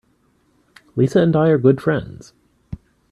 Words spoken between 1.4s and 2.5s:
are good friends.